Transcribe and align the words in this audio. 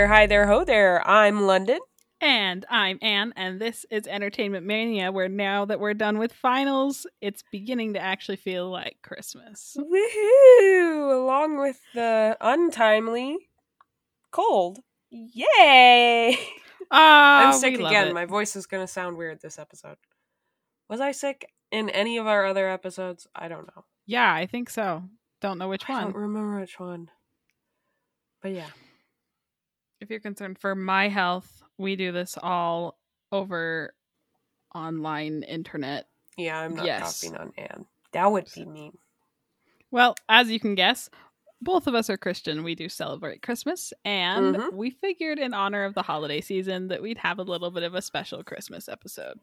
There, 0.00 0.08
hi 0.08 0.24
there, 0.26 0.46
ho 0.46 0.64
there. 0.64 1.06
I'm 1.06 1.42
London. 1.42 1.78
And 2.22 2.64
I'm 2.70 2.98
Anne, 3.02 3.34
and 3.36 3.60
this 3.60 3.84
is 3.90 4.06
Entertainment 4.06 4.64
Mania, 4.64 5.12
where 5.12 5.28
now 5.28 5.66
that 5.66 5.78
we're 5.78 5.92
done 5.92 6.16
with 6.16 6.32
finals, 6.32 7.06
it's 7.20 7.44
beginning 7.52 7.92
to 7.92 8.00
actually 8.00 8.38
feel 8.38 8.70
like 8.70 8.96
Christmas. 9.02 9.76
Woohoo! 9.78 11.22
Along 11.22 11.58
with 11.58 11.82
the 11.92 12.34
untimely 12.40 13.50
cold. 14.30 14.78
Yay! 15.10 16.38
Ah, 16.90 17.48
I'm 17.48 17.52
sick 17.52 17.74
again. 17.74 18.08
it. 18.08 18.14
My 18.14 18.24
voice 18.24 18.56
is 18.56 18.64
going 18.64 18.82
to 18.82 18.90
sound 18.90 19.18
weird 19.18 19.42
this 19.42 19.58
episode. 19.58 19.98
Was 20.88 21.00
I 21.00 21.12
sick 21.12 21.46
in 21.70 21.90
any 21.90 22.16
of 22.16 22.26
our 22.26 22.46
other 22.46 22.70
episodes? 22.70 23.26
I 23.36 23.48
don't 23.48 23.66
know. 23.66 23.84
Yeah, 24.06 24.32
I 24.32 24.46
think 24.46 24.70
so. 24.70 25.04
Don't 25.42 25.58
know 25.58 25.68
which 25.68 25.84
I 25.90 25.92
one. 25.92 26.02
don't 26.04 26.16
remember 26.16 26.58
which 26.58 26.80
one. 26.80 27.10
But 28.40 28.52
yeah. 28.52 28.70
If 30.00 30.10
you're 30.10 30.20
concerned 30.20 30.58
for 30.58 30.74
my 30.74 31.08
health, 31.08 31.62
we 31.78 31.96
do 31.96 32.10
this 32.12 32.38
all 32.42 32.98
over 33.32 33.94
online 34.74 35.42
internet. 35.42 36.08
Yeah, 36.36 36.58
I'm 36.58 36.74
not 36.74 36.86
Yes. 36.86 37.20
copying 37.20 37.36
on 37.36 37.52
Anne. 37.58 37.86
That 38.12 38.32
would 38.32 38.48
be 38.54 38.64
mean. 38.64 38.96
Well, 39.90 40.14
as 40.28 40.50
you 40.50 40.58
can 40.60 40.74
guess, 40.74 41.10
both 41.60 41.86
of 41.86 41.94
us 41.94 42.08
are 42.08 42.16
Christian. 42.16 42.62
We 42.64 42.74
do 42.74 42.88
celebrate 42.88 43.42
Christmas, 43.42 43.92
and 44.04 44.56
Mhm. 44.56 44.72
we 44.72 44.90
figured 44.90 45.38
in 45.38 45.52
honor 45.52 45.84
of 45.84 45.94
the 45.94 46.02
holiday 46.02 46.40
season 46.40 46.88
that 46.88 47.02
we'd 47.02 47.18
have 47.18 47.38
a 47.38 47.42
little 47.42 47.70
bit 47.70 47.82
of 47.82 47.94
a 47.94 48.00
special 48.00 48.42
Christmas 48.42 48.88
episode. 48.88 49.40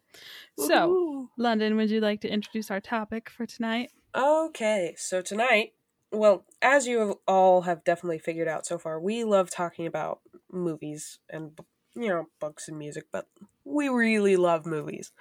So, 0.57 1.29
London, 1.37 1.75
would 1.77 1.91
you 1.91 1.99
like 2.01 2.21
to 2.21 2.29
introduce 2.29 2.71
our 2.71 2.81
topic 2.81 3.29
for 3.29 3.45
tonight? 3.45 3.91
Okay, 4.15 4.95
so 4.97 5.21
tonight, 5.21 5.73
well, 6.11 6.45
as 6.61 6.87
you 6.87 7.21
all 7.27 7.61
have 7.61 7.83
definitely 7.83 8.17
figured 8.19 8.47
out 8.47 8.65
so 8.65 8.79
far, 8.79 8.99
we 8.99 9.23
love 9.23 9.51
talking 9.51 9.85
about 9.85 10.21
movies 10.51 11.19
and 11.29 11.57
you 11.95 12.07
know 12.09 12.25
books 12.39 12.67
and 12.67 12.77
music, 12.77 13.05
but 13.11 13.25
we 13.65 13.89
really 13.89 14.35
love 14.37 14.65
movies. 14.65 15.11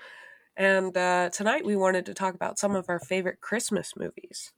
And 0.56 0.96
uh, 0.96 1.30
tonight 1.30 1.66
we 1.66 1.76
wanted 1.76 2.06
to 2.06 2.14
talk 2.14 2.34
about 2.34 2.58
some 2.58 2.74
of 2.74 2.86
our 2.88 2.98
favorite 2.98 3.40
Christmas 3.40 3.92
movies. 3.96 4.52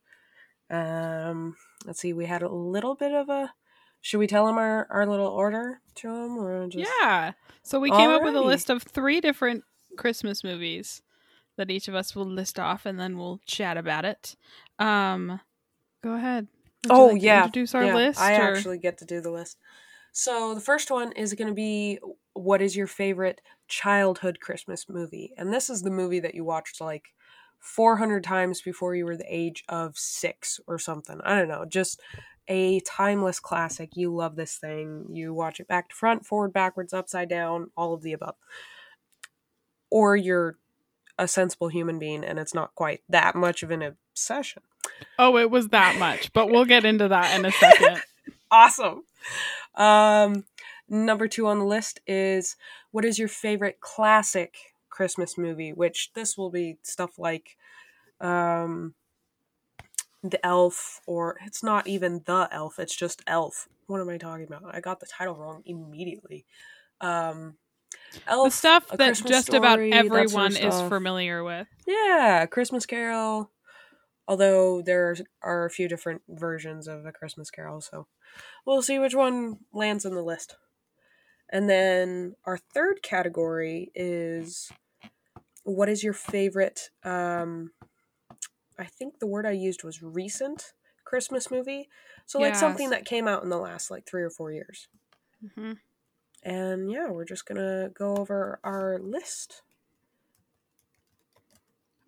Um, 0.70 1.56
let's 1.86 2.00
see, 2.00 2.12
we 2.12 2.26
had 2.26 2.42
a 2.42 2.48
little 2.48 2.94
bit 2.94 3.12
of 3.12 3.28
a. 3.28 3.52
Should 4.00 4.18
we 4.18 4.28
tell 4.28 4.46
them 4.46 4.58
our, 4.58 4.86
our 4.90 5.06
little 5.06 5.26
order 5.26 5.80
to 5.96 6.08
them, 6.08 6.38
or 6.38 6.68
just 6.68 6.88
Yeah. 7.00 7.32
So 7.62 7.80
we 7.80 7.90
came 7.90 8.10
up 8.10 8.22
with 8.22 8.36
a 8.36 8.40
list 8.40 8.70
of 8.70 8.82
three 8.82 9.20
different 9.20 9.64
Christmas 9.96 10.44
movies 10.44 11.02
that 11.56 11.70
each 11.70 11.88
of 11.88 11.94
us 11.96 12.14
will 12.14 12.24
list 12.24 12.60
off, 12.60 12.86
and 12.86 12.98
then 12.98 13.18
we'll 13.18 13.40
chat 13.44 13.76
about 13.76 14.04
it. 14.04 14.36
Um, 14.78 15.40
go 16.02 16.14
ahead. 16.14 16.46
Would 16.84 16.92
Oh 16.92 17.06
like 17.08 17.22
yeah, 17.22 17.44
introduce 17.44 17.74
our 17.74 17.86
yeah, 17.86 17.94
list. 17.94 18.20
I 18.20 18.36
or- 18.36 18.54
actually 18.54 18.78
get 18.78 18.98
to 18.98 19.04
do 19.04 19.20
the 19.20 19.32
list. 19.32 19.58
So 20.12 20.54
the 20.54 20.60
first 20.60 20.90
one 20.90 21.12
is 21.12 21.34
going 21.34 21.48
to 21.48 21.54
be 21.54 21.98
what 22.34 22.62
is 22.62 22.76
your 22.76 22.86
favorite 22.86 23.40
childhood 23.66 24.40
Christmas 24.40 24.88
movie? 24.88 25.32
And 25.36 25.52
this 25.52 25.68
is 25.68 25.82
the 25.82 25.90
movie 25.90 26.20
that 26.20 26.34
you 26.34 26.44
watched 26.44 26.80
like 26.80 27.14
400 27.60 28.22
times 28.22 28.60
before 28.60 28.94
you 28.94 29.04
were 29.04 29.16
the 29.16 29.26
age 29.28 29.64
of 29.68 29.96
6 29.96 30.60
or 30.66 30.78
something. 30.78 31.20
I 31.24 31.36
don't 31.36 31.48
know, 31.48 31.64
just 31.64 32.00
a 32.46 32.80
timeless 32.80 33.40
classic. 33.40 33.90
You 33.94 34.14
love 34.14 34.36
this 34.36 34.56
thing. 34.56 35.06
You 35.10 35.34
watch 35.34 35.60
it 35.60 35.68
back 35.68 35.90
to 35.90 35.96
front, 35.96 36.24
forward, 36.24 36.52
backwards, 36.52 36.92
upside 36.92 37.28
down, 37.28 37.70
all 37.76 37.92
of 37.92 38.02
the 38.02 38.12
above. 38.12 38.36
Or 39.90 40.16
you're 40.16 40.56
a 41.18 41.28
sensible 41.28 41.68
human 41.68 41.98
being 41.98 42.24
and 42.24 42.38
it's 42.38 42.54
not 42.54 42.74
quite 42.74 43.02
that 43.08 43.34
much 43.34 43.62
of 43.62 43.70
an 43.70 43.82
obsession. 43.82 44.62
Oh, 45.18 45.36
it 45.36 45.50
was 45.50 45.68
that 45.68 45.98
much, 45.98 46.32
but 46.32 46.48
we'll 46.48 46.64
get 46.64 46.84
into 46.84 47.08
that 47.08 47.38
in 47.38 47.44
a 47.44 47.52
second. 47.52 48.02
awesome. 48.50 49.02
Um, 49.74 50.44
number 50.88 51.28
two 51.28 51.46
on 51.46 51.60
the 51.60 51.64
list 51.64 52.00
is 52.06 52.56
what 52.90 53.04
is 53.04 53.16
your 53.16 53.28
favorite 53.28 53.80
classic 53.80 54.56
Christmas 54.90 55.38
movie? 55.38 55.72
Which 55.72 56.10
this 56.14 56.36
will 56.36 56.50
be 56.50 56.78
stuff 56.82 57.18
like 57.18 57.56
um, 58.20 58.94
The 60.24 60.44
Elf, 60.44 61.00
or 61.06 61.36
it's 61.46 61.62
not 61.62 61.86
even 61.86 62.22
The 62.26 62.48
Elf, 62.50 62.78
it's 62.78 62.96
just 62.96 63.22
Elf. 63.26 63.68
What 63.86 64.00
am 64.00 64.08
I 64.08 64.18
talking 64.18 64.46
about? 64.46 64.74
I 64.74 64.80
got 64.80 65.00
the 65.00 65.06
title 65.06 65.36
wrong 65.36 65.62
immediately. 65.64 66.44
Um, 67.00 67.54
Elf, 68.26 68.46
the 68.46 68.50
stuff 68.50 68.88
that 68.88 69.14
just 69.14 69.54
about 69.54 69.74
Story, 69.74 69.90
that 69.90 70.06
sort 70.06 70.26
of 70.26 70.34
everyone 70.34 70.56
is 70.56 70.88
familiar 70.88 71.44
with. 71.44 71.68
Yeah, 71.86 72.46
Christmas 72.46 72.86
Carol. 72.86 73.50
Although 74.28 74.82
there 74.82 75.16
are 75.42 75.64
a 75.64 75.70
few 75.70 75.88
different 75.88 76.22
versions 76.28 76.86
of 76.86 77.06
A 77.06 77.12
Christmas 77.12 77.50
Carol, 77.50 77.80
so 77.80 78.06
we'll 78.66 78.82
see 78.82 78.98
which 79.00 79.14
one 79.14 79.58
lands 79.72 80.06
on 80.06 80.14
the 80.14 80.22
list. 80.22 80.56
And 81.50 81.68
then 81.68 82.34
our 82.44 82.58
third 82.58 83.02
category 83.02 83.90
is 83.94 84.70
what 85.64 85.88
is 85.88 86.04
your 86.04 86.14
favorite 86.14 86.90
um 87.04 87.72
I 88.78 88.84
think 88.84 89.18
the 89.18 89.26
word 89.26 89.46
I 89.46 89.52
used 89.52 89.82
was 89.82 90.02
recent 90.02 90.72
Christmas 91.04 91.50
movie. 91.50 91.88
So 92.26 92.38
like 92.38 92.54
something 92.54 92.90
that 92.90 93.04
came 93.04 93.26
out 93.26 93.42
in 93.42 93.48
the 93.48 93.58
last 93.58 93.90
like 93.90 94.06
3 94.06 94.22
or 94.22 94.30
4 94.30 94.52
years. 94.52 94.88
hmm 95.56 95.72
And 96.42 96.90
yeah, 96.90 97.10
we're 97.10 97.24
just 97.24 97.46
to 97.60 97.90
go 97.94 98.16
over 98.16 98.60
our 98.62 98.98
list. 98.98 99.62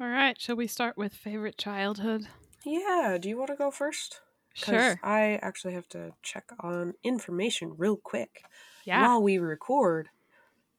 All 0.01 0.09
right. 0.09 0.41
Shall 0.41 0.57
we 0.57 0.67
start 0.67 0.97
with 0.97 1.15
favorite 1.15 1.57
childhood? 1.57 2.27
Yeah, 2.65 3.19
do 3.21 3.29
you 3.29 3.37
want 3.37 3.49
to 3.51 3.57
go 3.57 3.71
first? 3.71 4.21
Sure. 4.55 5.01
I 5.03 5.39
actually 5.43 5.75
have 5.75 5.89
to 5.91 6.15
check 6.23 6.45
on 6.61 6.95
information 7.03 7.77
real 7.77 7.97
quick 7.97 8.45
Yeah. 8.85 9.03
while 9.03 9.23
we 9.23 9.39
record 9.39 10.09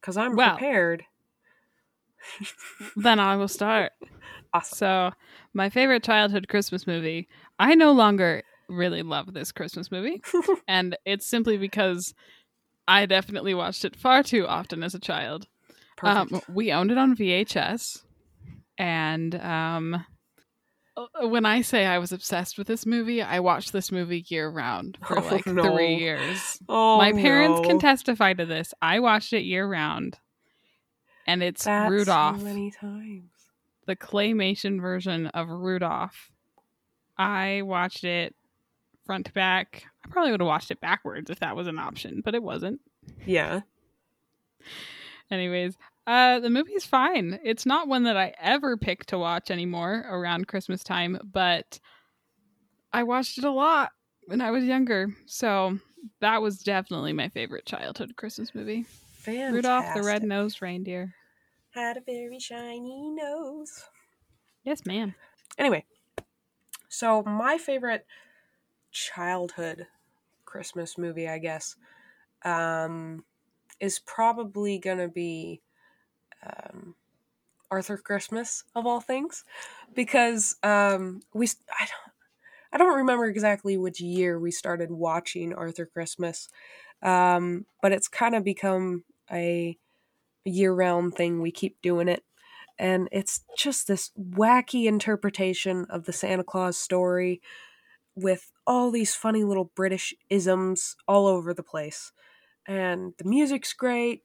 because 0.00 0.16
I'm 0.16 0.36
Well. 0.36 0.54
prepared. 0.54 1.06
Then 2.96 3.18
I 3.18 3.36
will 3.36 3.48
start. 3.48 3.92
Awesome. 4.54 4.78
So, 4.78 5.10
my 5.54 5.70
favorite 5.70 6.02
childhood 6.02 6.46
Christmas 6.46 6.86
movie, 6.86 7.26
I 7.58 7.74
no 7.74 7.92
longer 7.92 8.42
really 8.68 9.02
love 9.02 9.32
this 9.32 9.50
Christmas 9.50 9.90
movie. 9.90 10.22
and 10.68 10.94
it's 11.06 11.26
simply 11.26 11.56
because 11.56 12.12
I 12.88 13.06
definitely 13.06 13.54
watched 13.54 13.84
it 13.84 13.96
far 13.96 14.22
too 14.22 14.46
often 14.46 14.82
as 14.82 14.94
a 14.94 14.98
child. 15.00 15.48
Um, 16.04 16.28
Perfect. 16.30 16.48
we 16.48 16.72
owned 16.72 16.90
it 16.92 16.98
on 16.98 17.16
VHS. 17.16 18.04
And 18.78 19.34
um, 19.34 20.04
uh, 20.96 21.28
when 21.28 21.44
I 21.46 21.60
say 21.62 21.86
I 21.86 21.98
was 21.98 22.12
obsessed 22.12 22.58
with 22.58 22.66
this 22.66 22.84
movie, 22.86 23.22
I 23.22 23.40
watched 23.40 23.72
this 23.72 23.92
movie 23.92 24.24
year 24.28 24.48
round 24.48 24.98
for 25.06 25.18
Oh, 25.24 25.28
like 25.30 25.46
no. 25.46 25.74
three 25.74 25.96
years. 25.96 26.58
oh, 26.68 26.98
My 26.98 27.12
parents 27.12 27.60
no. 27.62 27.68
can 27.68 27.78
testify 27.78 28.32
to 28.34 28.44
this. 28.46 28.72
I 28.82 29.00
watched 29.00 29.32
it 29.32 29.42
year 29.42 29.66
round. 29.66 30.18
And 31.26 31.42
it's 31.42 31.64
That's 31.64 31.90
Rudolph 31.90 32.38
So 32.38 32.44
many 32.44 32.70
times. 32.72 33.30
the 33.86 33.94
claymation 33.94 34.80
version 34.80 35.26
of 35.28 35.48
Rudolph. 35.48 36.30
I 37.16 37.62
watched 37.62 38.02
it 38.04 38.34
front 39.06 39.26
to 39.26 39.32
back. 39.32 39.84
I 40.04 40.08
probably 40.08 40.32
would 40.32 40.40
have 40.40 40.46
watched 40.48 40.70
it 40.72 40.80
backwards 40.80 41.30
if 41.30 41.38
that 41.40 41.54
was 41.54 41.66
an 41.68 41.78
option, 41.78 42.22
but 42.24 42.34
it 42.34 42.42
wasn't. 42.42 42.80
Yeah. 43.24 43.60
Anyways, 45.30 45.76
uh 46.06 46.40
the 46.40 46.50
movie's 46.50 46.84
fine. 46.84 47.38
It's 47.44 47.66
not 47.66 47.88
one 47.88 48.04
that 48.04 48.16
I 48.16 48.34
ever 48.40 48.76
pick 48.76 49.06
to 49.06 49.18
watch 49.18 49.50
anymore 49.50 50.04
around 50.08 50.48
Christmas 50.48 50.82
time, 50.82 51.18
but 51.24 51.78
I 52.92 53.04
watched 53.04 53.38
it 53.38 53.44
a 53.44 53.50
lot 53.50 53.92
when 54.26 54.40
I 54.40 54.50
was 54.50 54.64
younger. 54.64 55.08
So 55.26 55.78
that 56.20 56.42
was 56.42 56.58
definitely 56.58 57.12
my 57.12 57.28
favorite 57.28 57.66
childhood 57.66 58.16
Christmas 58.16 58.54
movie. 58.54 58.82
Fantastic. 58.82 59.54
Rudolph 59.54 59.94
the 59.94 60.02
Red-Nosed 60.02 60.60
Reindeer. 60.62 61.14
had 61.70 61.96
a 61.96 62.00
very 62.00 62.38
shiny 62.38 63.10
nose. 63.10 63.84
Yes, 64.64 64.84
ma'am. 64.84 65.14
Anyway, 65.58 65.84
so 66.88 67.22
my 67.22 67.58
favorite 67.58 68.06
childhood 68.90 69.86
Christmas 70.44 70.98
movie, 70.98 71.28
I 71.28 71.38
guess, 71.38 71.76
um, 72.44 73.24
is 73.80 73.98
probably 74.00 74.78
gonna 74.78 75.08
be 75.08 75.62
um, 76.44 76.94
Arthur 77.70 77.96
Christmas 77.96 78.64
of 78.74 78.86
all 78.86 79.00
things, 79.00 79.44
because 79.94 80.56
um, 80.62 81.20
we 81.34 81.46
I 81.46 81.86
don't 81.86 82.12
I 82.72 82.78
don't 82.78 82.96
remember 82.96 83.26
exactly 83.26 83.76
which 83.76 84.00
year 84.00 84.38
we 84.38 84.50
started 84.50 84.90
watching 84.90 85.54
Arthur 85.54 85.86
Christmas, 85.86 86.48
um, 87.02 87.66
but 87.80 87.92
it's 87.92 88.08
kind 88.08 88.34
of 88.34 88.44
become 88.44 89.04
a 89.30 89.76
year 90.44 90.72
round 90.72 91.14
thing. 91.14 91.40
We 91.40 91.52
keep 91.52 91.80
doing 91.82 92.08
it 92.08 92.24
and 92.78 93.08
it's 93.12 93.42
just 93.56 93.86
this 93.86 94.10
wacky 94.18 94.86
interpretation 94.86 95.86
of 95.88 96.04
the 96.04 96.12
Santa 96.12 96.44
Claus 96.44 96.76
story 96.76 97.40
with 98.14 98.50
all 98.66 98.90
these 98.90 99.14
funny 99.14 99.44
little 99.44 99.70
British 99.76 100.14
isms 100.28 100.96
all 101.06 101.26
over 101.26 101.54
the 101.54 101.62
place. 101.62 102.12
And 102.66 103.14
the 103.18 103.28
music's 103.28 103.72
great. 103.72 104.22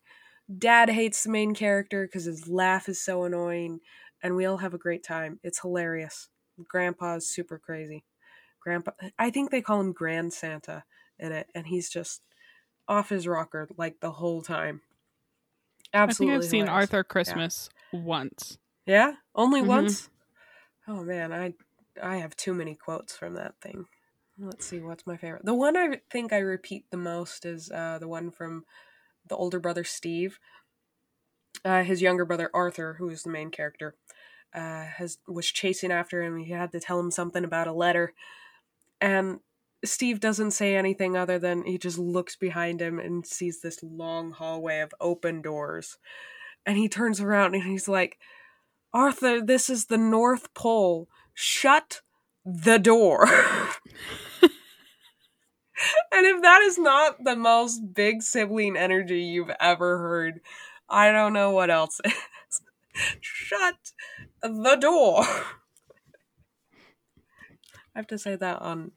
Dad 0.55 0.89
hates 0.89 1.23
the 1.23 1.29
main 1.29 1.53
character 1.55 2.05
because 2.05 2.25
his 2.25 2.47
laugh 2.47 2.88
is 2.89 3.01
so 3.01 3.23
annoying, 3.23 3.81
and 4.21 4.35
we 4.35 4.45
all 4.45 4.57
have 4.57 4.73
a 4.73 4.77
great 4.77 5.03
time. 5.03 5.39
It's 5.44 5.61
hilarious. 5.61 6.29
Grandpa's 6.63 7.29
super 7.29 7.59
crazy. 7.59 8.05
Grandpa, 8.61 8.91
I 9.19 9.31
think 9.31 9.51
they 9.51 9.61
call 9.61 9.81
him 9.81 9.94
Grand 9.94 10.33
Santa 10.33 10.85
in 11.19 11.31
it, 11.33 11.49
and 11.55 11.67
he's 11.67 11.89
just 11.89 12.23
off 12.88 13.09
his 13.09 13.27
rocker 13.27 13.67
like 13.77 13.99
the 14.01 14.11
whole 14.13 14.41
time. 14.44 14.81
Absolutely. 15.94 16.07
I 16.07 16.17
think 16.17 16.31
I've 16.31 16.45
seen. 16.45 16.69
Arthur 16.69 17.03
Christmas 17.03 17.69
once. 17.91 18.57
Yeah, 18.85 19.15
only 19.35 19.61
Mhm. 19.61 19.61
once. 19.61 20.09
Oh 20.88 21.03
man, 21.03 21.33
I 21.33 21.55
I 22.01 22.17
have 22.17 22.35
too 22.35 22.53
many 22.53 22.75
quotes 22.75 23.17
from 23.17 23.35
that 23.35 23.61
thing. 23.61 23.88
Let's 24.38 24.65
see, 24.67 24.81
what's 24.81 25.07
my 25.07 25.17
favorite? 25.17 25.45
The 25.45 25.55
one 25.55 25.77
I 25.77 26.01
think 26.11 26.33
I 26.33 26.39
repeat 26.39 26.91
the 26.91 26.97
most 26.97 27.45
is 27.45 27.71
uh, 27.71 28.00
the 28.00 28.07
one 28.07 28.31
from 28.31 28.65
the 29.29 29.35
older 29.35 29.59
brother 29.59 29.83
Steve. 29.83 30.39
Uh, 31.65 31.83
his 31.83 32.01
younger 32.01 32.25
brother 32.25 32.50
Arthur, 32.53 32.95
who 33.00 33.09
is 33.09 33.24
the 33.24 33.29
main 33.29 33.50
character, 33.50 33.95
uh, 34.53 34.85
has 34.85 35.18
was 35.27 35.47
chasing 35.47 35.91
after 35.91 36.21
him. 36.21 36.38
He 36.38 36.51
had 36.51 36.71
to 36.71 36.79
tell 36.79 37.00
him 37.00 37.12
something 37.12 37.44
about 37.44 37.68
a 37.68 37.74
letter, 37.74 38.13
and 39.01 39.39
Steve 39.83 40.19
doesn't 40.19 40.51
say 40.51 40.75
anything 40.75 41.15
other 41.15 41.38
than 41.39 41.63
he 41.63 41.77
just 41.77 41.97
looks 41.97 42.35
behind 42.35 42.81
him 42.81 43.00
and 43.00 43.25
sees 43.25 43.62
this 43.62 43.83
long 43.83 44.31
hallway 44.31 44.79
of 44.79 44.94
open 45.00 45.41
doors, 45.41 45.97
and 46.65 46.77
he 46.77 46.88
turns 46.88 47.19
around 47.19 47.56
and 47.56 47.63
he's 47.63 47.88
like, 47.88 48.18
"Arthur, 48.94 49.41
this 49.41 49.69
is 49.69 49.85
the 49.85 49.97
North 49.97 50.53
Pole. 50.53 51.09
Shut 51.33 52.01
the 52.45 52.77
door." 52.77 53.27
And 56.12 56.25
if 56.25 56.41
that 56.41 56.62
is 56.62 56.77
not 56.79 57.24
the 57.24 57.35
most 57.35 57.94
big 57.94 58.21
sibling 58.24 58.75
energy 58.75 59.21
you've 59.21 59.51
ever 59.59 59.97
heard, 60.00 60.39
I 60.89 61.12
don't 61.12 61.33
know 61.33 61.51
what 61.51 61.69
else 61.69 62.00
is. 62.03 62.13
Shut 63.21 63.75
the 64.41 64.77
door. 64.79 65.24
I 67.95 68.00
have 68.00 68.07
to 68.07 68.18
say 68.18 68.35
that 68.35 68.62
on 68.62 68.91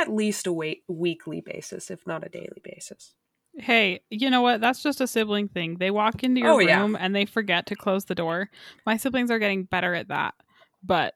at 0.00 0.08
least 0.12 0.46
a 0.46 0.52
wait- 0.52 0.84
weekly 0.88 1.40
basis, 1.40 1.90
if 1.90 2.06
not 2.06 2.26
a 2.26 2.28
daily 2.28 2.60
basis. 2.62 3.14
Hey, 3.58 4.00
you 4.10 4.28
know 4.30 4.42
what? 4.42 4.60
That's 4.60 4.82
just 4.82 5.00
a 5.00 5.06
sibling 5.06 5.48
thing. 5.48 5.76
They 5.78 5.90
walk 5.90 6.22
into 6.22 6.40
your 6.40 6.52
Oh, 6.54 6.58
yeah. 6.58 6.80
room 6.80 6.96
and 6.98 7.14
they 7.14 7.24
forget 7.24 7.66
to 7.66 7.76
close 7.76 8.04
the 8.04 8.14
door. 8.14 8.50
My 8.84 8.96
siblings 8.96 9.30
are 9.30 9.38
getting 9.38 9.64
better 9.64 9.94
at 9.94 10.08
that, 10.08 10.34
but 10.82 11.14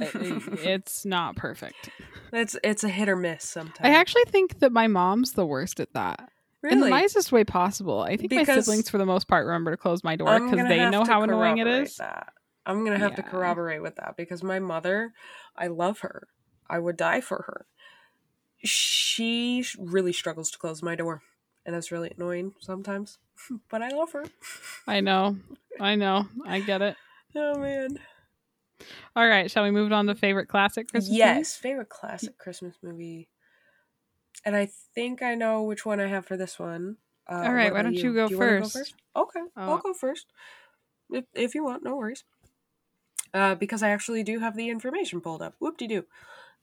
it's 0.00 1.04
not 1.04 1.36
perfect. 1.36 1.90
It's 2.32 2.56
it's 2.64 2.84
a 2.84 2.88
hit 2.88 3.08
or 3.08 3.16
miss 3.16 3.44
sometimes. 3.44 3.80
I 3.82 3.90
actually 3.90 4.24
think 4.24 4.60
that 4.60 4.72
my 4.72 4.86
mom's 4.86 5.32
the 5.32 5.46
worst 5.46 5.80
at 5.80 5.92
that. 5.94 6.30
In 6.62 6.80
the 6.80 6.88
nicest 6.88 7.30
way 7.30 7.44
possible. 7.44 8.00
I 8.00 8.16
think 8.16 8.32
my 8.32 8.44
siblings, 8.44 8.88
for 8.88 8.96
the 8.96 9.04
most 9.04 9.28
part, 9.28 9.46
remember 9.46 9.72
to 9.72 9.76
close 9.76 10.02
my 10.02 10.16
door 10.16 10.40
because 10.40 10.66
they 10.66 10.88
know 10.88 11.04
how 11.04 11.22
annoying 11.22 11.58
it 11.58 11.66
is. 11.66 11.96
That. 11.96 12.32
I'm 12.66 12.84
gonna 12.84 12.98
have 12.98 13.16
to 13.16 13.22
corroborate 13.22 13.82
with 13.82 13.96
that 13.96 14.16
because 14.16 14.42
my 14.42 14.58
mother, 14.58 15.12
I 15.56 15.66
love 15.66 16.00
her. 16.00 16.28
I 16.68 16.78
would 16.78 16.96
die 16.96 17.20
for 17.20 17.44
her. 17.46 17.66
She 18.64 19.64
really 19.78 20.14
struggles 20.14 20.50
to 20.52 20.58
close 20.58 20.82
my 20.82 20.94
door, 20.94 21.20
and 21.66 21.74
that's 21.74 21.92
really 21.92 22.10
annoying 22.16 22.54
sometimes. 22.60 23.18
but 23.70 23.82
I 23.82 23.90
love 23.90 24.12
her. 24.12 24.24
I 24.86 25.00
know. 25.00 25.36
I 25.78 25.96
know. 25.96 26.26
I 26.46 26.60
get 26.60 26.82
it. 26.82 26.96
Oh 27.36 27.58
man. 27.58 27.98
All 29.16 29.26
right. 29.26 29.50
Shall 29.50 29.64
we 29.64 29.70
move 29.70 29.92
on 29.92 30.06
to 30.06 30.14
favorite 30.14 30.48
classic 30.48 30.88
Christmas 30.88 31.18
yes, 31.18 31.56
favorite 31.56 31.88
classic 31.88 32.38
Christmas 32.38 32.74
movie. 32.82 33.28
And 34.44 34.54
I 34.56 34.66
think 34.94 35.22
I 35.22 35.34
know 35.34 35.62
which 35.62 35.86
one 35.86 36.00
I 36.00 36.06
have 36.06 36.26
for 36.26 36.36
this 36.36 36.58
one. 36.58 36.96
Uh, 37.26 37.42
All 37.44 37.54
right, 37.54 37.72
why 37.72 37.82
don't 37.82 37.96
you 37.96 38.12
go 38.12 38.28
Do 38.28 38.38
wanna 38.38 38.68
first? 38.68 38.94
Okay, 39.16 39.40
Oh. 39.56 39.62
I'll 39.62 39.78
go 39.78 39.94
first. 39.94 40.26
If, 41.10 41.24
if 41.34 41.54
you 41.54 41.64
want, 41.64 41.82
no 41.82 41.96
worries. 41.96 42.24
Uh, 43.32 43.54
because 43.54 43.82
I 43.82 43.90
actually 43.90 44.22
do 44.22 44.38
have 44.40 44.56
the 44.56 44.68
information 44.68 45.20
pulled 45.20 45.42
up. 45.42 45.54
Whoop 45.58 45.76
de 45.78 45.86
doo. 45.88 46.04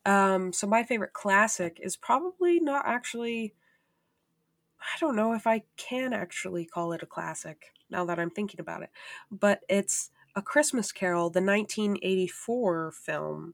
Um, 0.05 0.53
so 0.53 0.67
my 0.67 0.83
favorite 0.83 1.13
classic 1.13 1.79
is 1.81 1.95
probably 1.97 2.59
not 2.59 2.85
actually. 2.85 3.55
I 4.79 4.99
don't 4.99 5.15
know 5.15 5.33
if 5.33 5.45
I 5.45 5.63
can 5.77 6.11
actually 6.13 6.65
call 6.65 6.91
it 6.93 7.03
a 7.03 7.05
classic 7.05 7.71
now 7.89 8.05
that 8.05 8.19
I'm 8.19 8.31
thinking 8.31 8.59
about 8.59 8.81
it, 8.81 8.89
but 9.31 9.61
it's 9.69 10.09
A 10.35 10.41
Christmas 10.41 10.91
Carol, 10.91 11.29
the 11.29 11.41
1984 11.41 12.91
film, 12.91 13.53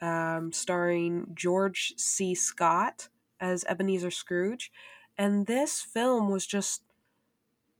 um, 0.00 0.52
starring 0.52 1.32
George 1.34 1.94
C. 1.96 2.34
Scott 2.34 3.08
as 3.40 3.64
Ebenezer 3.64 4.10
Scrooge. 4.10 4.70
And 5.18 5.46
this 5.46 5.80
film 5.80 6.30
was 6.30 6.46
just 6.46 6.82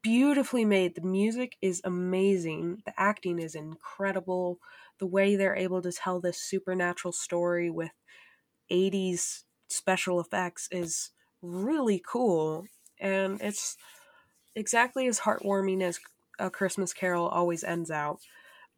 beautifully 0.03 0.65
made. 0.65 0.95
The 0.95 1.03
music 1.03 1.57
is 1.61 1.81
amazing, 1.85 2.83
the 2.85 2.95
acting 2.97 3.39
is 3.39 3.55
incredible. 3.55 4.59
The 4.99 5.07
way 5.07 5.37
they're 5.37 5.57
able 5.57 5.83
to 5.83 5.93
tell 5.93 6.21
this 6.21 6.39
supernatural 6.39 7.13
story 7.13 7.71
with 7.71 7.91
80s 8.71 9.43
special 9.69 10.21
effects 10.21 10.69
is 10.71 11.11
really 11.43 12.03
cool. 12.07 12.65
And 12.99 13.41
it's 13.43 13.77
exactly 14.55 15.07
as 15.07 15.21
heartwarming 15.21 15.83
as 15.83 16.01
A 16.39 16.51
Christmas 16.51 16.93
Carol 16.93 17.27
always 17.29 17.65
ends 17.65 17.91
out. 17.91 18.21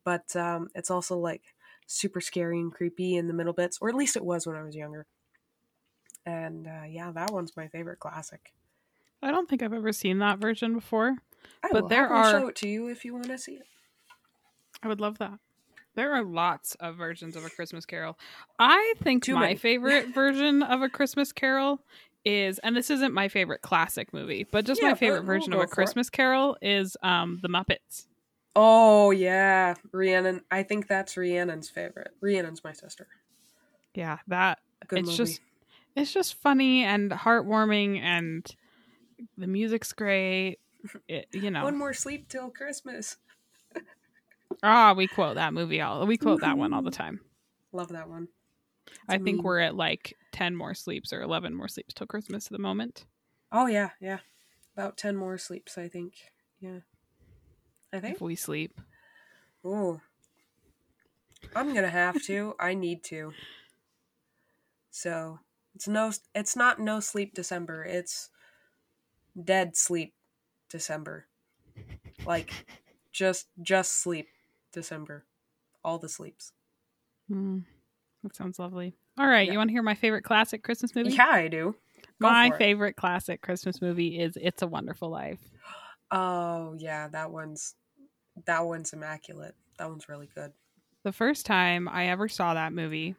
But 0.04 0.34
um, 0.36 0.68
it's 0.74 0.90
also 0.90 1.18
like 1.18 1.42
super 1.86 2.20
scary 2.20 2.58
and 2.60 2.72
creepy 2.72 3.16
in 3.16 3.26
the 3.28 3.34
middle 3.34 3.52
bits, 3.52 3.78
or 3.80 3.88
at 3.88 3.94
least 3.94 4.16
it 4.16 4.24
was 4.24 4.46
when 4.46 4.56
I 4.56 4.62
was 4.62 4.76
younger. 4.76 5.06
And 6.26 6.66
uh, 6.66 6.84
yeah, 6.88 7.10
that 7.12 7.30
one's 7.32 7.56
my 7.56 7.68
favorite 7.68 7.98
classic. 8.00 8.52
I 9.22 9.30
don't 9.30 9.48
think 9.48 9.62
I've 9.62 9.72
ever 9.72 9.92
seen 9.92 10.18
that 10.18 10.38
version 10.38 10.74
before. 10.74 11.16
I 11.62 11.68
But 11.72 11.82
will 11.82 11.88
there 11.88 12.08
happily 12.08 12.20
are- 12.20 12.40
show 12.42 12.48
it 12.48 12.56
to 12.56 12.68
you 12.68 12.88
if 12.88 13.04
you 13.04 13.12
want 13.14 13.26
to 13.26 13.38
see 13.38 13.52
it. 13.54 13.66
I 14.82 14.88
would 14.88 15.00
love 15.00 15.18
that. 15.18 15.38
There 15.94 16.12
are 16.14 16.22
lots 16.22 16.76
of 16.76 16.94
versions 16.96 17.34
of 17.34 17.44
A 17.44 17.50
Christmas 17.50 17.84
Carol. 17.84 18.16
I 18.60 18.94
think 19.02 19.24
Too 19.24 19.34
my 19.34 19.40
many. 19.40 19.56
favorite 19.56 20.08
version 20.14 20.62
of 20.62 20.82
A 20.82 20.88
Christmas 20.88 21.32
Carol 21.32 21.80
is, 22.24 22.58
and 22.60 22.76
this 22.76 22.90
isn't 22.90 23.12
my 23.12 23.28
favorite 23.28 23.62
classic 23.62 24.12
movie, 24.12 24.46
but 24.50 24.64
just 24.64 24.82
Yeah, 24.82 24.90
my 24.90 24.94
favorite 24.94 25.20
we'll 25.20 25.38
version 25.38 25.52
of 25.52 25.60
A 25.60 25.62
for 25.62 25.64
it. 25.64 25.74
Christmas 25.74 26.10
Carol 26.10 26.56
is 26.60 26.96
um, 27.02 27.38
The 27.42 27.48
Muppets. 27.48 28.06
Oh 28.56 29.10
yeah, 29.12 29.74
Rhiannon. 29.92 30.42
I 30.50 30.62
think 30.64 30.88
that's 30.88 31.16
Rhiannon's 31.16 31.70
favorite. 31.70 32.10
Rhiannon's 32.20 32.64
my 32.64 32.72
sister. 32.72 33.06
Yeah, 33.94 34.18
that 34.26 34.58
Good 34.88 35.00
it's 35.00 35.08
movie. 35.10 35.16
just 35.16 35.40
it's 35.94 36.12
just 36.12 36.34
funny 36.34 36.84
and 36.84 37.10
heartwarming, 37.10 38.00
and 38.00 38.44
the 39.36 39.46
music's 39.46 39.92
great. 39.92 40.58
It, 41.08 41.26
you 41.32 41.50
know, 41.50 41.64
one 41.64 41.78
more 41.78 41.92
sleep 41.92 42.28
till 42.28 42.50
Christmas. 42.50 43.16
ah, 44.62 44.94
we 44.96 45.06
quote 45.06 45.36
that 45.36 45.52
movie 45.54 45.80
all. 45.80 46.06
We 46.06 46.16
quote 46.16 46.40
that 46.40 46.58
one 46.58 46.72
all 46.72 46.82
the 46.82 46.90
time. 46.90 47.20
Love 47.72 47.88
that 47.88 48.08
one. 48.08 48.28
I 49.08 49.18
think 49.18 49.42
we're 49.42 49.60
at 49.60 49.74
like 49.74 50.16
ten 50.32 50.54
more 50.54 50.74
sleeps 50.74 51.12
or 51.12 51.22
eleven 51.22 51.54
more 51.54 51.68
sleeps 51.68 51.94
till 51.94 52.06
Christmas 52.06 52.46
at 52.46 52.52
the 52.52 52.58
moment. 52.58 53.04
Oh 53.52 53.66
yeah, 53.66 53.90
yeah. 54.00 54.18
About 54.76 54.96
ten 54.96 55.16
more 55.16 55.38
sleeps, 55.38 55.78
I 55.78 55.88
think. 55.88 56.14
Yeah. 56.60 56.80
I 57.92 58.00
think. 58.00 58.16
If 58.16 58.20
we 58.20 58.36
sleep. 58.36 58.80
Oh. 59.64 60.00
I'm 61.54 61.74
gonna 61.74 61.90
have 61.90 62.22
to. 62.24 62.54
I 62.60 62.74
need 62.74 63.02
to. 63.04 63.32
So 64.90 65.40
it's 65.74 65.88
no. 65.88 66.12
It's 66.34 66.56
not 66.56 66.78
no 66.78 67.00
sleep 67.00 67.34
December. 67.34 67.84
It's 67.84 68.30
dead 69.42 69.76
sleep 69.76 70.14
December. 70.68 71.26
Like 72.26 72.52
just 73.12 73.48
just 73.62 74.00
sleep 74.00 74.28
December. 74.72 75.24
All 75.84 75.98
the 75.98 76.08
sleeps. 76.08 76.52
Mm, 77.30 77.64
that 78.22 78.34
sounds 78.36 78.58
lovely. 78.58 78.94
All 79.18 79.26
right, 79.26 79.46
Yeah. 79.46 79.52
you 79.52 79.58
want 79.58 79.68
to 79.68 79.72
hear 79.72 79.82
my 79.82 79.94
favorite 79.94 80.22
classic 80.22 80.62
Christmas 80.62 80.94
movie? 80.94 81.10
Yeah, 81.10 81.28
I 81.28 81.48
do. 81.48 81.74
Go 82.20 82.28
my 82.30 82.50
favorite 82.56 82.96
classic 82.96 83.42
Christmas 83.42 83.80
movie 83.80 84.18
is 84.18 84.36
It's 84.40 84.62
a 84.62 84.66
Wonderful 84.66 85.08
Life. 85.10 85.40
Oh 86.10 86.74
yeah, 86.78 87.08
that 87.08 87.30
one's 87.30 87.74
that 88.46 88.64
one's 88.66 88.92
immaculate. 88.92 89.54
That 89.78 89.88
one's 89.90 90.08
really 90.08 90.28
good. 90.34 90.52
The 91.04 91.12
first 91.12 91.46
time 91.46 91.88
I 91.88 92.06
ever 92.08 92.28
saw 92.28 92.54
that 92.54 92.72
movie, 92.72 93.14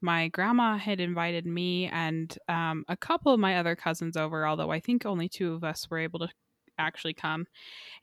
my 0.00 0.28
grandma 0.28 0.76
had 0.76 1.00
invited 1.00 1.46
me 1.46 1.86
and 1.86 2.36
um, 2.48 2.84
a 2.88 2.96
couple 2.96 3.32
of 3.32 3.40
my 3.40 3.58
other 3.58 3.76
cousins 3.76 4.16
over, 4.16 4.46
although 4.46 4.70
I 4.70 4.80
think 4.80 5.06
only 5.06 5.28
two 5.28 5.52
of 5.54 5.64
us 5.64 5.88
were 5.90 5.98
able 5.98 6.18
to 6.20 6.28
actually 6.78 7.14
come. 7.14 7.46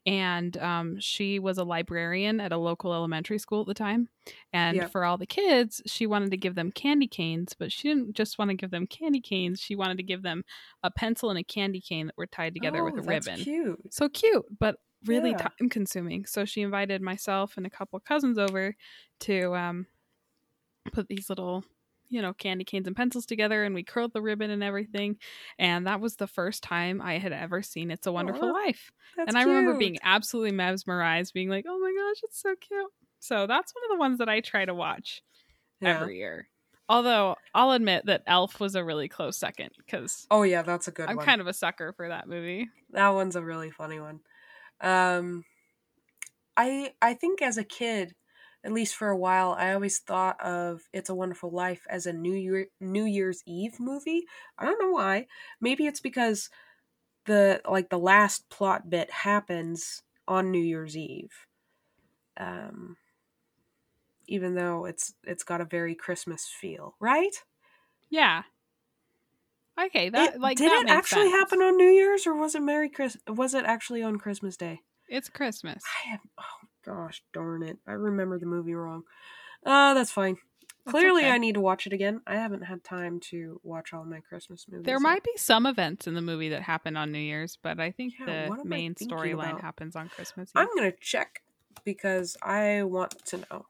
And 0.05 0.57
um, 0.57 0.99
she 0.99 1.39
was 1.39 1.57
a 1.57 1.63
librarian 1.63 2.39
at 2.39 2.51
a 2.51 2.57
local 2.57 2.93
elementary 2.93 3.37
school 3.39 3.61
at 3.61 3.67
the 3.67 3.73
time. 3.73 4.09
And 4.53 4.89
for 4.91 5.05
all 5.05 5.17
the 5.17 5.25
kids, 5.25 5.81
she 5.85 6.07
wanted 6.07 6.31
to 6.31 6.37
give 6.37 6.55
them 6.55 6.71
candy 6.71 7.07
canes, 7.07 7.53
but 7.57 7.71
she 7.71 7.87
didn't 7.89 8.13
just 8.15 8.37
want 8.37 8.49
to 8.49 8.55
give 8.55 8.71
them 8.71 8.87
candy 8.87 9.21
canes. 9.21 9.59
She 9.59 9.75
wanted 9.75 9.97
to 9.97 10.03
give 10.03 10.23
them 10.23 10.43
a 10.83 10.91
pencil 10.91 11.29
and 11.29 11.39
a 11.39 11.43
candy 11.43 11.81
cane 11.81 12.07
that 12.07 12.17
were 12.17 12.27
tied 12.27 12.53
together 12.53 12.83
with 12.83 12.95
Oh, 12.95 12.99
a 12.99 13.01
that's 13.03 13.27
ribbon 13.27 13.43
Cute. 13.43 13.93
so 13.93 14.09
cute 14.09 14.45
but 14.59 14.77
really 15.05 15.31
Yeah. 15.31 15.37
time 15.37 15.69
consuming 15.69 16.25
so 16.25 16.45
she 16.45 16.61
invited 16.61 17.01
myself 17.01 17.57
and 17.57 17.65
a 17.65 17.69
couple 17.69 17.99
cousins 17.99 18.37
over 18.37 18.75
to 19.21 19.55
um 19.55 19.87
put 20.91 21.07
these 21.07 21.29
little 21.29 21.63
you 22.11 22.21
know 22.21 22.33
candy 22.33 22.63
canes 22.63 22.85
and 22.87 22.95
pencils 22.95 23.25
together 23.25 23.63
and 23.63 23.73
we 23.73 23.83
curled 23.83 24.13
the 24.13 24.21
ribbon 24.21 24.51
and 24.51 24.63
everything 24.63 25.17
and 25.57 25.87
that 25.87 25.99
was 25.99 26.17
the 26.17 26.27
first 26.27 26.61
time 26.61 27.01
i 27.01 27.17
had 27.17 27.31
ever 27.33 27.63
seen 27.63 27.89
it's 27.89 28.05
a 28.05 28.11
wonderful 28.11 28.49
Aw, 28.49 28.53
life 28.53 28.91
and 29.17 29.37
i 29.37 29.41
remember 29.43 29.77
being 29.77 29.97
absolutely 30.03 30.51
mesmerized 30.51 31.33
being 31.33 31.49
like 31.49 31.65
oh 31.67 31.79
my 31.79 31.93
gosh 31.97 32.21
it's 32.23 32.39
so 32.39 32.53
cute 32.55 32.91
so 33.19 33.47
that's 33.47 33.73
one 33.73 33.83
of 33.85 33.95
the 33.97 33.99
ones 33.99 34.19
that 34.19 34.29
i 34.29 34.41
try 34.41 34.65
to 34.65 34.75
watch 34.75 35.23
Yeah. 35.81 36.01
every 36.01 36.17
year 36.17 36.47
Although 36.89 37.37
I'll 37.55 37.71
admit 37.71 38.07
that 38.07 38.23
Elf 38.27 38.59
was 38.59 38.75
a 38.75 38.83
really 38.83 39.07
close 39.07 39.37
second 39.37 39.69
because 39.77 40.27
Oh 40.29 40.43
yeah, 40.43 40.61
that's 40.61 40.89
a 40.89 40.91
good 40.91 41.07
I'm 41.09 41.15
one. 41.15 41.25
kind 41.25 41.39
of 41.39 41.47
a 41.47 41.53
sucker 41.53 41.93
for 41.93 42.09
that 42.09 42.27
movie. 42.27 42.67
That 42.89 43.07
one's 43.09 43.37
a 43.37 43.41
really 43.41 43.71
funny 43.71 44.01
one. 44.01 44.19
Um, 44.81 45.45
I 46.57 46.93
I 47.01 47.13
think 47.13 47.41
as 47.41 47.57
a 47.57 47.63
kid, 47.63 48.13
at 48.63 48.73
least 48.73 48.95
for 48.95 49.09
a 49.09 49.17
while, 49.17 49.53
I 49.53 49.73
always 49.73 49.99
thought 49.99 50.39
of 50.41 50.83
"It's 50.93 51.09
a 51.09 51.15
Wonderful 51.15 51.51
Life" 51.51 51.85
as 51.89 52.05
a 52.05 52.13
New 52.13 52.33
Year 52.35 52.67
New 52.79 53.05
Year's 53.05 53.43
Eve 53.45 53.79
movie. 53.79 54.25
I 54.57 54.65
don't 54.65 54.81
know 54.81 54.91
why. 54.91 55.27
Maybe 55.61 55.87
it's 55.87 56.01
because 56.01 56.49
the 57.25 57.61
like 57.69 57.89
the 57.89 57.99
last 57.99 58.49
plot 58.49 58.89
bit 58.89 59.11
happens 59.11 60.03
on 60.27 60.51
New 60.51 60.63
Year's 60.63 60.97
Eve. 60.97 61.47
Um, 62.37 62.97
even 64.27 64.55
though 64.55 64.85
it's 64.85 65.13
it's 65.23 65.43
got 65.43 65.61
a 65.61 65.65
very 65.65 65.95
Christmas 65.95 66.47
feel, 66.47 66.95
right? 66.99 67.43
Yeah. 68.09 68.43
Okay, 69.77 70.09
that 70.09 70.33
It- 70.33 70.39
like 70.39 70.63
did 70.63 70.63
that 70.63 70.83
it 70.85 70.87
actually 70.87 71.31
sense. 71.31 71.31
happen 71.31 71.61
on 71.61 71.75
New 71.75 71.89
Year's 71.89 72.25
or 72.25 72.33
was 72.33 72.55
it 72.55 72.61
Merry 72.61 72.89
Chris? 72.89 73.17
Was 73.27 73.53
it 73.53 73.65
actually 73.65 74.01
on 74.01 74.19
Christmas 74.19 74.55
Day? 74.55 74.83
It's 75.07 75.29
Christmas. 75.29 75.99
I 76.05 76.09
have. 76.09 76.19
Oh 76.37 76.67
gosh, 76.85 77.23
darn 77.33 77.63
it! 77.63 77.77
I 77.87 77.93
remember 77.93 78.37
the 78.39 78.45
movie 78.45 78.73
wrong. 78.73 79.03
Uh, 79.65 79.93
that's 79.93 80.11
fine. 80.11 80.37
That's 80.85 80.93
Clearly, 80.93 81.21
okay. 81.21 81.31
I 81.31 81.37
need 81.37 81.53
to 81.53 81.61
watch 81.61 81.85
it 81.85 81.93
again. 81.93 82.21
I 82.25 82.35
haven't 82.35 82.63
had 82.63 82.83
time 82.83 83.19
to 83.29 83.61
watch 83.63 83.93
all 83.93 84.03
my 84.03 84.19
Christmas 84.19 84.65
movies. 84.67 84.85
There 84.85 84.95
yet. 84.95 85.01
might 85.01 85.23
be 85.23 85.33
some 85.35 85.67
events 85.67 86.07
in 86.07 86.15
the 86.15 86.21
movie 86.21 86.49
that 86.49 86.63
happen 86.63 86.97
on 86.97 87.11
New 87.11 87.19
Year's, 87.19 87.57
but 87.61 87.79
I 87.79 87.91
think 87.91 88.15
Yeah, 88.19 88.49
the 88.49 88.65
main 88.65 88.95
storyline 88.95 89.61
happens 89.61 89.95
on 89.95 90.09
Christmas 90.09 90.49
Eve. 90.49 90.53
I'm 90.55 90.75
gonna 90.75 90.91
check 90.99 91.43
because 91.83 92.35
I 92.41 92.81
want 92.83 93.23
to 93.25 93.37
know, 93.37 93.65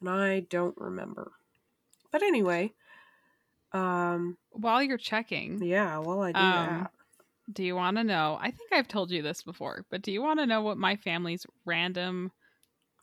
and 0.00 0.10
I 0.10 0.40
don't 0.40 0.76
remember. 0.76 1.30
But 2.10 2.22
anyway, 2.22 2.72
um, 3.72 4.36
While 4.50 4.82
you're 4.82 4.98
checking, 4.98 5.62
yeah. 5.62 5.98
While 5.98 6.22
I 6.22 6.32
do 6.32 6.38
Um, 6.38 6.80
that, 6.82 6.90
do 7.52 7.62
you 7.64 7.76
want 7.76 7.96
to 7.98 8.04
know? 8.04 8.38
I 8.40 8.50
think 8.50 8.72
I've 8.72 8.88
told 8.88 9.10
you 9.10 9.22
this 9.22 9.42
before, 9.42 9.84
but 9.90 10.02
do 10.02 10.12
you 10.12 10.22
want 10.22 10.40
to 10.40 10.46
know 10.46 10.62
what 10.62 10.78
my 10.78 10.96
family's 10.96 11.46
random, 11.64 12.32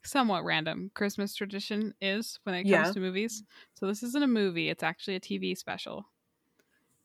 somewhat 0.04 0.44
random 0.44 0.90
Christmas 0.94 1.34
tradition 1.34 1.94
is 2.00 2.40
when 2.44 2.54
it 2.56 2.66
comes 2.66 2.90
Yeah. 2.90 2.92
to 2.92 3.00
movies? 3.00 3.44
So 3.74 3.86
this 3.86 4.02
isn't 4.02 4.24
a 4.24 4.28
movie; 4.28 4.68
it's 4.70 4.82
actually 4.84 5.16
a 5.16 5.20
TV 5.20 5.56
special. 5.56 6.06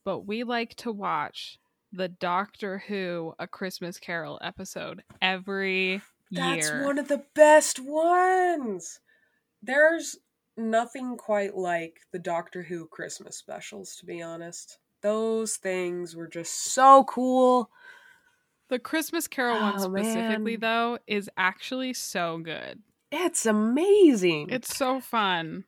But 0.05 0.21
we 0.21 0.43
like 0.43 0.75
to 0.77 0.91
watch 0.91 1.59
the 1.91 2.07
Doctor 2.07 2.79
Who 2.79 3.33
A 3.39 3.47
Christmas 3.47 3.99
Carol 3.99 4.39
episode 4.41 5.03
every 5.21 6.01
that's 6.35 6.73
year. 6.73 6.73
one 6.73 6.97
of 6.97 7.07
the 7.07 7.25
best 7.35 7.79
ones. 7.79 8.99
There's 9.61 10.17
nothing 10.57 11.17
quite 11.17 11.55
like 11.55 12.01
the 12.11 12.19
Doctor 12.19 12.63
Who 12.63 12.87
Christmas 12.87 13.37
specials, 13.37 13.95
to 13.97 14.05
be 14.05 14.21
honest. 14.21 14.79
Those 15.01 15.57
things 15.57 16.15
were 16.15 16.27
just 16.27 16.53
so 16.73 17.03
cool. 17.05 17.69
The 18.69 18.79
Christmas 18.79 19.27
Carol 19.27 19.59
one 19.61 19.75
Oh, 19.77 19.79
specifically, 19.79 20.57
man. 20.57 20.59
though, 20.59 20.99
is 21.07 21.29
actually 21.37 21.93
so 21.93 22.39
good. 22.39 22.81
It's 23.11 23.45
amazing. 23.45 24.49
It's 24.49 24.75
so 24.75 24.99
fun. 24.99 25.63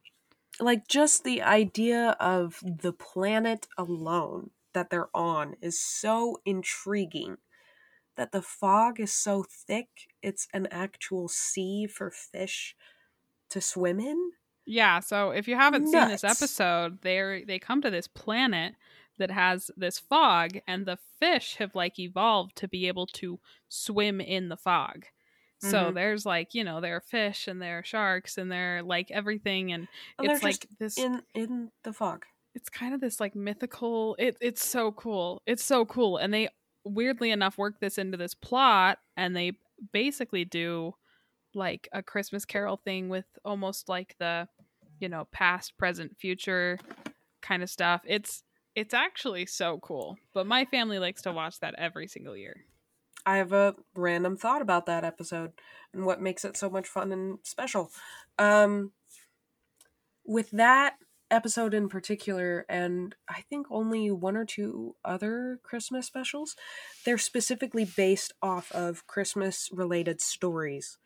like 0.59 0.87
just 0.87 1.23
the 1.23 1.41
idea 1.41 2.17
of 2.19 2.59
the 2.63 2.91
planet 2.91 3.67
alone 3.77 4.49
that 4.73 4.89
they're 4.89 5.15
on 5.15 5.55
is 5.61 5.79
so 5.79 6.41
intriguing. 6.45 7.37
That 8.17 8.33
the 8.33 8.41
fog 8.41 8.99
is 8.99 9.13
so 9.13 9.43
thick, 9.43 9.87
it's 10.21 10.47
an 10.53 10.67
actual 10.71 11.29
sea 11.29 11.87
for 11.87 12.11
fish 12.11 12.75
to 13.49 13.61
swim 13.61 13.99
in. 14.01 14.31
Yeah, 14.65 14.99
so 14.99 15.31
if 15.31 15.47
you 15.47 15.55
haven't 15.55 15.87
seen 15.87 16.07
this 16.09 16.23
episode, 16.25 17.01
they 17.01 17.43
they 17.47 17.59
come 17.59 17.81
to 17.81 17.89
this 17.89 18.07
planet 18.07 18.75
that 19.19 19.31
has 19.31 19.71
this 19.77 19.99
fog 19.99 20.59
and 20.67 20.85
the 20.85 20.97
fish 21.19 21.55
have 21.57 21.75
like 21.75 21.99
evolved 21.99 22.55
to 22.57 22.67
be 22.67 22.87
able 22.87 23.07
to 23.07 23.39
swim 23.69 24.21
in 24.21 24.49
the 24.49 24.57
fog. 24.57 25.05
So 25.59 25.91
Mhm. 25.91 25.93
there's 25.93 26.25
like, 26.25 26.53
you 26.55 26.63
know, 26.63 26.81
there 26.81 26.95
are 26.95 27.01
fish 27.01 27.47
and 27.47 27.61
there 27.61 27.79
are 27.79 27.83
sharks 27.83 28.37
and 28.37 28.51
they're 28.51 28.81
like 28.83 29.11
everything 29.11 29.71
and 29.71 29.87
And 30.19 30.29
it's 30.29 30.43
like 30.43 30.67
this 30.79 31.05
in 31.05 31.23
in 31.33 31.71
the 31.83 31.93
fog. 31.93 32.25
it's 32.55 32.69
kind 32.69 32.93
of 32.93 33.01
this 33.01 33.19
like 33.19 33.35
mythical 33.35 34.15
it, 34.19 34.37
it's 34.41 34.65
so 34.65 34.91
cool 34.91 35.41
it's 35.45 35.63
so 35.63 35.85
cool 35.85 36.17
and 36.17 36.33
they 36.33 36.49
weirdly 36.83 37.31
enough 37.31 37.57
work 37.57 37.79
this 37.79 37.97
into 37.97 38.17
this 38.17 38.33
plot 38.33 38.99
and 39.17 39.35
they 39.35 39.53
basically 39.93 40.45
do 40.45 40.93
like 41.55 41.89
a 41.93 42.03
christmas 42.03 42.45
carol 42.45 42.77
thing 42.77 43.09
with 43.09 43.25
almost 43.45 43.89
like 43.89 44.15
the 44.19 44.47
you 44.99 45.09
know 45.09 45.25
past 45.31 45.77
present 45.77 46.17
future 46.17 46.79
kind 47.41 47.63
of 47.63 47.69
stuff 47.69 48.01
it's 48.05 48.43
it's 48.79 48.93
actually 48.93 49.45
so 49.45 49.77
cool 49.79 50.17
but 50.33 50.47
my 50.47 50.65
family 50.65 50.99
likes 50.99 51.21
to 51.21 51.31
watch 51.31 51.59
that 51.59 51.75
every 51.77 52.07
single 52.07 52.35
year 52.35 52.65
I 53.25 53.37
have 53.37 53.53
a 53.53 53.75
random 53.95 54.37
thought 54.37 54.61
about 54.61 54.85
that 54.85 55.03
episode 55.03 55.51
and 55.93 56.05
what 56.05 56.21
makes 56.21 56.45
it 56.45 56.57
so 56.57 56.69
much 56.69 56.87
fun 56.87 57.11
and 57.11 57.39
special. 57.43 57.91
Um, 58.37 58.93
with 60.25 60.51
that 60.51 60.95
episode 61.31 61.73
in 61.73 61.89
particular, 61.89 62.65
and 62.69 63.15
I 63.27 63.41
think 63.41 63.67
only 63.69 64.09
one 64.09 64.35
or 64.35 64.45
two 64.45 64.95
other 65.05 65.59
Christmas 65.63 66.07
specials, 66.07 66.55
they're 67.05 67.17
specifically 67.17 67.85
based 67.85 68.33
off 68.41 68.71
of 68.71 69.05
Christmas 69.05 69.69
related 69.71 70.21
stories. 70.21 70.97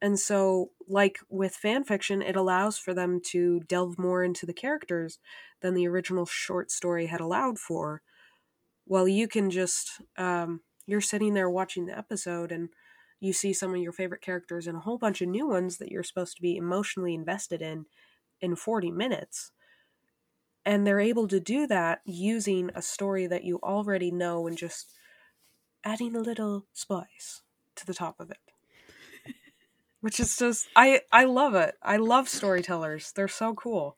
And 0.00 0.18
so, 0.18 0.70
like 0.88 1.18
with 1.28 1.54
fan 1.56 1.84
fiction, 1.84 2.22
it 2.22 2.36
allows 2.36 2.78
for 2.78 2.94
them 2.94 3.20
to 3.26 3.60
delve 3.60 3.98
more 3.98 4.22
into 4.22 4.46
the 4.46 4.52
characters 4.54 5.18
than 5.60 5.74
the 5.74 5.88
original 5.88 6.26
short 6.26 6.70
story 6.70 7.06
had 7.06 7.20
allowed 7.20 7.58
for. 7.58 8.02
Well, 8.86 9.08
you 9.08 9.28
can 9.28 9.50
just 9.50 10.00
um, 10.16 10.62
you're 10.86 11.00
sitting 11.00 11.34
there 11.34 11.50
watching 11.50 11.86
the 11.86 11.96
episode 11.98 12.52
and 12.52 12.70
you 13.20 13.32
see 13.32 13.52
some 13.52 13.74
of 13.74 13.80
your 13.80 13.92
favorite 13.92 14.22
characters 14.22 14.66
and 14.66 14.76
a 14.76 14.80
whole 14.80 14.98
bunch 14.98 15.20
of 15.22 15.28
new 15.28 15.46
ones 15.48 15.78
that 15.78 15.90
you're 15.90 16.02
supposed 16.04 16.36
to 16.36 16.42
be 16.42 16.56
emotionally 16.56 17.14
invested 17.14 17.62
in 17.62 17.86
in 18.40 18.56
40 18.56 18.90
minutes. 18.90 19.52
And 20.64 20.86
they're 20.86 21.00
able 21.00 21.26
to 21.28 21.40
do 21.40 21.66
that 21.66 22.00
using 22.04 22.70
a 22.74 22.82
story 22.82 23.26
that 23.26 23.42
you 23.44 23.58
already 23.62 24.10
know 24.12 24.46
and 24.46 24.56
just 24.56 24.92
adding 25.84 26.16
a 26.16 26.20
little 26.20 26.66
spice 26.72 27.42
to 27.76 27.86
the 27.86 27.94
top 27.94 28.20
of 28.20 28.30
it. 28.30 28.47
Which 30.00 30.20
is 30.20 30.36
just 30.36 30.68
I 30.76 31.00
I 31.12 31.24
love 31.24 31.54
it. 31.54 31.74
I 31.82 31.96
love 31.96 32.28
storytellers. 32.28 33.12
They're 33.12 33.28
so 33.28 33.54
cool. 33.54 33.96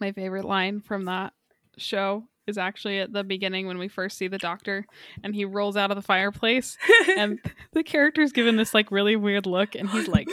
my 0.00 0.12
favorite 0.12 0.44
line 0.44 0.80
from 0.80 1.04
that 1.04 1.32
show 1.76 2.24
is 2.46 2.58
actually 2.58 2.98
at 3.00 3.12
the 3.12 3.24
beginning 3.24 3.66
when 3.66 3.78
we 3.78 3.88
first 3.88 4.18
see 4.18 4.28
the 4.28 4.38
doctor 4.38 4.84
and 5.22 5.34
he 5.34 5.44
rolls 5.44 5.76
out 5.76 5.90
of 5.90 5.96
the 5.96 6.02
fireplace 6.02 6.76
and 7.16 7.38
the 7.72 7.82
character's 7.82 8.32
given 8.32 8.56
this 8.56 8.74
like 8.74 8.90
really 8.92 9.16
weird 9.16 9.46
look 9.46 9.74
and 9.74 9.88
he's 9.88 10.08
like 10.08 10.28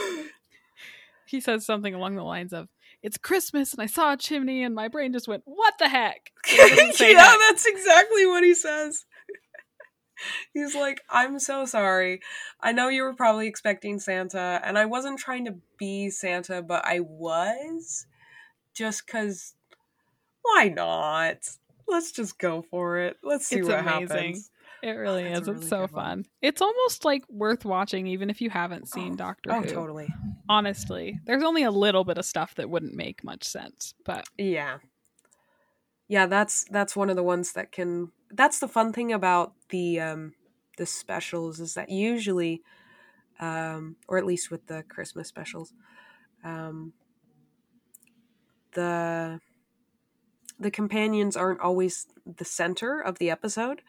he 1.25 1.39
says 1.39 1.65
something 1.65 1.93
along 1.93 2.15
the 2.15 2.24
lines 2.24 2.51
of 2.51 2.67
it's 3.01 3.17
christmas 3.17 3.72
and 3.74 3.81
i 3.81 3.86
saw 3.86 4.12
a 4.13 4.17
chimney 4.17 4.62
and 4.62 4.75
my 4.75 4.88
brain 4.89 5.13
just 5.13 5.27
went 5.27 5.41
what 5.46 5.74
the 5.79 5.88
heck 5.88 6.31
He 6.46 6.58
doesn't 6.58 6.93
say 6.96 7.12
yeah, 7.12 7.17
that. 7.20 7.48
that's 7.50 7.65
exactly 7.65 8.25
what 8.25 8.43
he 8.43 8.53
says. 8.55 9.05
He's 10.53 10.75
like, 10.75 11.01
I'm 11.09 11.39
so 11.39 11.65
sorry. 11.65 12.21
I 12.59 12.71
know 12.71 12.87
you 12.89 13.03
were 13.03 13.13
probably 13.15 13.47
expecting 13.47 13.99
Santa, 13.99 14.61
and 14.63 14.77
I 14.77 14.85
wasn't 14.85 15.19
trying 15.19 15.45
to 15.45 15.55
be 15.77 16.09
Santa, 16.09 16.61
but 16.61 16.85
I 16.85 16.99
was. 17.01 18.05
Just 18.73 19.05
because, 19.05 19.53
why 20.41 20.69
not? 20.69 21.37
Let's 21.87 22.11
just 22.11 22.39
go 22.39 22.61
for 22.61 22.99
it. 22.99 23.17
Let's 23.23 23.47
see 23.47 23.57
It's 23.57 23.67
what 23.67 23.79
amazing. 23.79 24.07
happens. 24.09 24.51
it 24.83 24.91
really 24.91 25.23
that's 25.25 25.41
is 25.41 25.47
a 25.47 25.51
it's 25.51 25.67
so 25.67 25.81
good 25.81 25.91
one. 25.91 26.03
fun 26.05 26.25
it's 26.41 26.61
almost 26.61 27.05
like 27.05 27.23
worth 27.29 27.65
watching 27.65 28.07
even 28.07 28.29
if 28.31 28.41
you 28.41 28.49
haven't 28.49 28.87
seen 28.87 29.13
Oh, 29.13 29.15
doctor 29.17 29.53
Oh, 29.53 29.61
who 29.61 29.67
totally. 29.67 30.09
honestly 30.49 31.19
there's 31.25 31.43
only 31.43 31.61
a 31.63 31.69
little 31.69 32.03
bit 32.03 32.17
of 32.17 32.25
stuff 32.25 32.55
that 32.55 32.67
wouldn't 32.69 32.95
make 32.95 33.23
much 33.23 33.43
sense 33.43 33.93
but 34.05 34.25
Yeah. 34.39 34.77
Yeah, 36.07 36.25
that's 36.25 36.65
that's 36.71 36.95
one 36.95 37.09
of 37.11 37.15
the 37.15 37.21
ones 37.23 37.53
that 37.53 37.71
can 37.71 38.11
that's 38.33 38.59
the 38.59 38.67
fun 38.67 38.93
thing 38.93 39.11
about 39.11 39.53
the 39.69 40.00
um 40.00 40.33
the 40.77 40.85
specials 40.85 41.59
is 41.59 41.73
that 41.73 41.89
usually 41.89 42.61
um 43.39 43.95
or 44.07 44.17
at 44.17 44.25
least 44.25 44.51
with 44.51 44.67
the 44.67 44.83
Christmas 44.83 45.27
specials 45.27 45.73
um 46.43 46.93
the 48.73 49.39
the 50.59 50.71
companions 50.71 51.35
aren't 51.35 51.59
always 51.59 52.07
the 52.25 52.45
center 52.45 53.00
of 53.00 53.17
the 53.17 53.29
episode. 53.29 53.81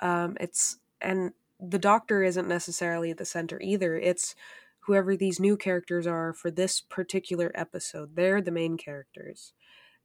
Um 0.00 0.36
it's 0.40 0.78
and 1.00 1.32
the 1.60 1.78
doctor 1.78 2.22
isn't 2.22 2.48
necessarily 2.48 3.12
the 3.12 3.24
center 3.24 3.60
either. 3.60 3.96
It's 3.96 4.34
whoever 4.80 5.16
these 5.16 5.38
new 5.38 5.56
characters 5.56 6.06
are 6.06 6.32
for 6.32 6.50
this 6.50 6.80
particular 6.80 7.52
episode. 7.54 8.16
They're 8.16 8.40
the 8.40 8.50
main 8.50 8.76
characters 8.76 9.52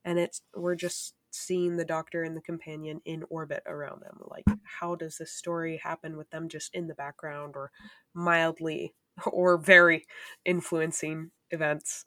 and 0.04 0.20
it's 0.20 0.42
we're 0.56 0.76
just 0.76 1.16
seeing 1.36 1.76
the 1.78 1.86
doctor 1.86 2.24
and 2.24 2.38
the 2.38 2.42
companion 2.42 3.02
in 3.06 3.24
orbit 3.30 3.64
around 3.66 4.02
them 4.02 4.18
like 4.28 4.46
how 4.64 4.94
does 4.96 5.18
this 5.18 5.32
story 5.32 5.78
happen 5.84 6.16
with 6.16 6.30
them 6.30 6.48
just 6.48 6.74
in 6.76 6.88
the 6.88 6.94
background 6.94 7.56
or 7.56 7.72
mildly 8.14 8.94
or 9.26 9.58
very 9.58 10.06
influencing 10.46 11.32
events 11.52 12.06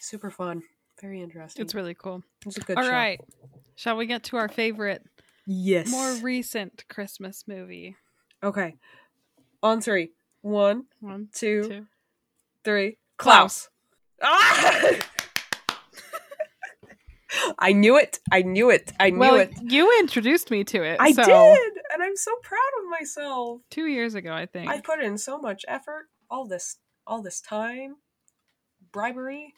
super 0.00 0.30
fun. 0.30 0.62
Very 1.00 1.22
interesting. 1.22 1.62
It's 1.64 1.74
really 1.74 1.94
cool. 1.94 2.22
It's 2.46 2.56
a 2.58 2.60
good 2.60 2.76
All 2.76 2.84
show. 2.84 2.90
right. 2.90 3.20
Shall 3.74 3.96
we 3.96 4.06
get 4.06 4.22
to 4.24 4.36
our 4.36 4.48
favorite, 4.48 5.02
Yes. 5.46 5.90
more 5.90 6.12
recent 6.16 6.84
Christmas 6.88 7.44
movie? 7.48 7.96
Okay. 8.42 8.74
On 9.62 9.80
three. 9.80 10.12
One, 10.42 10.84
One, 11.00 11.28
two, 11.32 11.62
two. 11.68 11.86
three. 12.64 12.98
Klaus. 13.16 13.70
Ah! 14.22 14.90
I 17.58 17.72
knew 17.72 17.96
it. 17.98 18.18
I 18.30 18.42
knew 18.42 18.70
it. 18.70 18.92
I 19.00 19.10
knew 19.10 19.18
Well, 19.18 19.36
it. 19.36 19.50
you 19.62 19.90
introduced 20.00 20.50
me 20.50 20.64
to 20.64 20.82
it. 20.82 20.96
I 21.00 21.12
so, 21.12 21.24
did, 21.24 21.72
and 21.92 22.02
I'm 22.02 22.16
so 22.16 22.32
proud 22.42 22.60
of 22.82 22.90
myself. 22.90 23.60
Two 23.70 23.86
years 23.86 24.14
ago, 24.14 24.32
I 24.32 24.46
think. 24.46 24.70
I 24.70 24.80
put 24.80 25.02
in 25.02 25.18
so 25.18 25.38
much 25.38 25.64
effort, 25.68 26.06
all 26.30 26.46
this, 26.46 26.76
all 27.06 27.22
this 27.22 27.40
time, 27.40 27.96
bribery. 28.92 29.54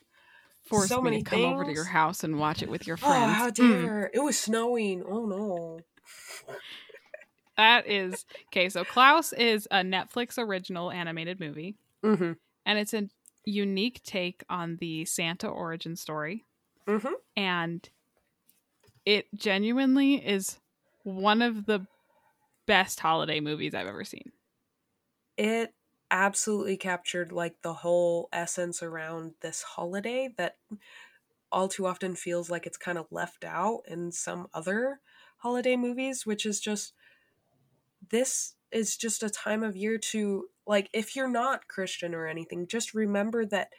Forced 0.65 0.89
so 0.89 1.01
me 1.01 1.11
many 1.11 1.23
to 1.23 1.31
come 1.31 1.45
over 1.45 1.65
to 1.65 1.73
your 1.73 1.85
house 1.85 2.25
and 2.25 2.39
watch 2.41 2.61
it 2.63 2.69
with 2.69 2.87
your 2.89 2.97
Oh, 3.03 3.07
friends. 3.07 3.37
how 3.37 3.51
Mm. 3.51 4.09
It 4.13 4.19
was 4.21 4.37
snowing. 4.39 5.05
Oh 5.09 5.27
no. 5.27 5.81
That 7.57 7.87
is 7.87 8.27
okay. 8.49 8.69
So 8.69 8.85
Klaus 8.85 9.33
is 9.33 9.67
a 9.71 9.77
Netflix 9.77 10.37
original 10.39 10.91
animated 10.91 11.41
movie, 11.41 11.77
Mm-hmm. 12.05 12.33
and 12.67 12.79
it's 12.79 12.93
a 12.93 13.09
unique 13.45 14.03
take 14.03 14.45
on 14.51 14.77
the 14.79 15.05
Santa 15.07 15.49
origin 15.49 15.97
story. 15.97 16.45
Mm-hmm. 16.87 17.15
and 17.37 17.91
it 19.05 19.33
genuinely 19.35 20.15
is 20.15 20.59
one 21.05 21.43
of 21.43 21.67
the 21.67 21.87
best 22.67 23.01
holiday 23.01 23.41
movies 23.41 23.75
I've 23.75 23.87
ever 23.87 24.05
seen. 24.05 24.33
It 25.37 25.75
absolutely 26.11 26.77
captured 26.77 27.33
like 27.33 27.63
the 27.63 27.75
whole 27.75 28.29
essence 28.33 28.83
around 28.83 29.35
this 29.41 29.63
holiday 29.63 30.29
that 30.37 30.59
all 31.53 31.69
too 31.69 31.87
often 31.87 32.17
feels 32.17 32.51
like 32.51 32.67
it's 32.67 32.77
kind 32.79 32.99
of 32.99 33.13
left 33.13 33.45
out 33.45 33.83
in 33.89 34.13
some 34.13 34.49
other 34.55 35.01
holiday 35.39 35.77
movies, 35.77 36.27
which 36.27 36.47
is 36.47 36.61
just 36.61 36.95
this 38.11 38.55
is 38.71 38.97
just 38.97 39.23
a 39.23 39.31
time 39.31 39.63
of 39.63 39.77
year 39.77 39.99
to 39.99 40.49
like 40.67 40.91
if 40.93 41.15
you're 41.15 41.29
not 41.29 41.69
Christian 41.69 42.15
or 42.15 42.27
anything, 42.27 42.67
just 42.67 42.95
remember 42.95 43.47
that 43.47 43.73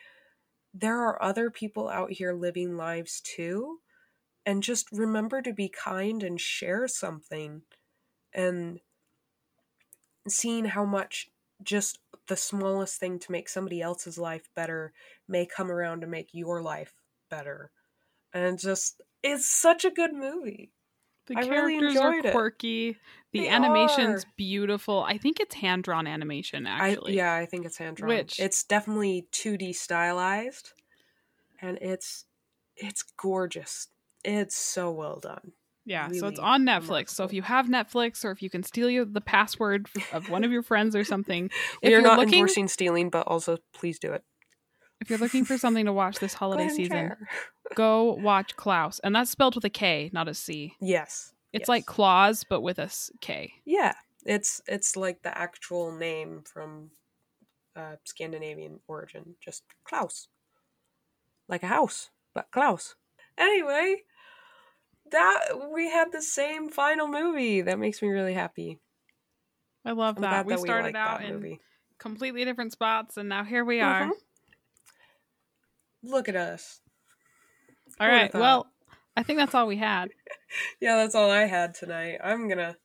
there 0.79 0.99
are 0.99 1.21
other 1.21 1.49
people 1.49 1.89
out 1.89 2.11
here 2.11 2.33
living 2.33 2.77
lives 2.77 3.21
too 3.21 3.79
and 4.45 4.63
just 4.63 4.87
remember 4.91 5.41
to 5.41 5.53
be 5.53 5.69
kind 5.69 6.23
and 6.23 6.39
share 6.39 6.87
something 6.87 7.61
and 8.33 8.79
seeing 10.27 10.65
how 10.65 10.85
much 10.85 11.29
just 11.63 11.99
the 12.27 12.37
smallest 12.37 12.99
thing 12.99 13.17
to 13.17 13.31
make 13.31 13.49
somebody 13.49 13.81
else's 13.81 14.17
life 14.17 14.49
better 14.55 14.93
may 15.27 15.45
come 15.45 15.71
around 15.71 16.01
to 16.01 16.07
make 16.07 16.29
your 16.31 16.61
life 16.61 16.93
better 17.29 17.71
and 18.33 18.59
just 18.59 19.01
it's 19.23 19.47
such 19.47 19.83
a 19.83 19.91
good 19.91 20.13
movie 20.13 20.71
The 21.27 21.35
I 21.37 21.41
really 21.41 21.77
characters 21.77 21.97
are 21.97 22.13
enjoyed 22.13 22.25
it. 22.25 22.31
quirky. 22.31 22.97
The 23.33 23.41
They 23.41 23.47
animation's 23.49 24.23
are. 24.23 24.27
beautiful. 24.37 25.03
I 25.03 25.17
think 25.17 25.39
it's 25.39 25.53
hand 25.55 25.83
drawn 25.83 26.07
animation 26.07 26.65
actually. 26.65 27.13
I, 27.13 27.15
yeah 27.15 27.33
i 27.35 27.45
think 27.45 27.65
it's 27.65 27.77
hand 27.77 27.97
drawn 27.97 28.07
Which- 28.09 28.39
it's 28.39 28.63
definitely 28.63 29.27
2d 29.31 29.73
stylized 29.75 30.71
and 31.61 31.77
it's 31.81 32.25
it's 32.75 33.03
gorgeous 33.17 33.87
it's 34.23 34.55
so 34.55 34.91
well 34.91 35.19
done 35.19 35.51
Yeah, 35.85 36.09
so 36.11 36.27
it's 36.27 36.39
on 36.39 36.63
Netflix. 36.65 37.09
So 37.11 37.23
if 37.23 37.31
you 37.33 37.41
have 37.43 37.67
Netflix 37.67 38.25
or 38.25 38.31
if 38.31 38.41
you 38.41 38.49
can 38.49 38.61
steal 38.63 39.05
the 39.05 39.21
password 39.21 39.87
of 40.11 40.29
one 40.29 40.43
of 40.43 40.51
your 40.51 40.61
friends 40.63 40.95
or 40.95 41.03
something, 41.05 41.45
if 41.81 41.81
we 41.81 41.87
are 41.89 41.91
you're 41.91 42.01
not 42.01 42.19
looking 42.19 42.39
endorsing 42.39 42.67
stealing 42.67 43.09
but 43.09 43.25
also 43.27 43.57
please 43.73 43.97
do 43.99 44.11
it 44.11 44.23
if 44.99 45.09
you're 45.09 45.19
looking 45.19 45.45
for 45.45 45.57
something 45.57 45.85
to 45.85 45.93
watch 45.93 46.19
this 46.19 46.33
holiday 46.33 46.69
season, 46.69 47.15
go 47.75 48.13
watch 48.13 48.55
Klaus. 48.55 48.99
And 48.99 49.15
that's 49.15 49.29
spelled 49.31 49.55
with 49.55 49.65
a 49.65 49.69
K, 49.69 50.09
not 50.13 50.27
a 50.27 50.33
C. 50.33 50.73
yes 50.79 51.33
It's 51.53 51.63
yes. 51.63 51.67
like 51.69 51.85
claws 51.85 52.43
but 52.49 52.61
with 52.61 52.79
a 52.79 52.83
s- 52.83 53.11
K. 53.21 53.53
Yeah, 53.65 53.93
it's 54.25 54.61
it's 54.67 54.95
like 54.95 55.21
the 55.23 55.37
actual 55.37 55.91
name 55.91 56.43
from 56.51 56.91
uh, 57.75 57.97
Scandinavian 58.05 58.79
origin, 58.87 59.35
just 59.39 59.63
Klaus, 59.83 60.27
like 61.47 61.63
a 61.63 61.67
house, 61.67 62.09
but 62.33 62.47
Klaus. 62.51 62.95
Anyway, 63.37 63.97
that 65.11 65.69
we 65.71 65.89
had 65.89 66.11
the 66.11 66.21
same 66.21 66.69
final 66.69 67.07
movie. 67.07 67.61
That 67.61 67.79
makes 67.79 68.01
me 68.01 68.09
really 68.09 68.33
happy. 68.33 68.79
I 69.85 69.91
love 69.91 70.15
that. 70.21 70.45
We 70.45 70.53
that 70.53 70.61
we 70.61 70.67
started 70.67 70.95
out 70.95 71.23
in 71.23 71.59
completely 71.99 72.43
different 72.45 72.71
spots 72.73 73.17
and 73.17 73.29
now 73.29 73.43
here 73.43 73.63
we 73.63 73.79
are. 73.79 74.07
Mhm. 74.07 74.11
Look 76.07 76.29
at 76.29 76.35
us. 76.35 76.81
All 77.99 78.07
right. 78.07 78.33
Well, 78.33 78.67
I 79.15 79.23
think 79.23 79.39
that's 79.39 79.55
all 79.55 79.67
we 79.67 79.77
had. 79.77 80.09
Yeah, 80.79 80.95
that's 80.95 81.13
all 81.13 81.29
I 81.29 81.41
had 81.41 81.73
tonight. 81.73 82.19
I'm 82.23 82.47
gonna. 82.47 82.77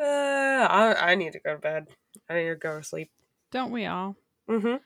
Uh, 0.00 0.04
I 0.04 0.94
I 1.10 1.14
need 1.16 1.32
to 1.32 1.40
go 1.40 1.54
to 1.54 1.58
bed. 1.58 1.88
I 2.30 2.34
need 2.34 2.48
to 2.50 2.54
go 2.54 2.78
to 2.78 2.84
sleep. 2.84 3.10
Don't 3.50 3.72
we 3.72 3.86
all? 3.86 4.14
Mm-hmm. 4.48 4.76